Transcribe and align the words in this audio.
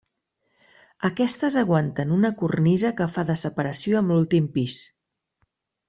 Aquestes 1.09 1.57
aguanten 1.61 2.15
una 2.17 2.31
cornisa 2.41 2.93
que 3.03 3.09
fa 3.19 3.27
de 3.31 3.37
separació 3.45 4.01
amb 4.05 4.15
l'últim 4.17 4.53
pis. 4.59 4.81